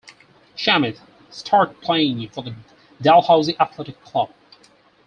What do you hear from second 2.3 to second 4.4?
the Dalhousie Athletic Club.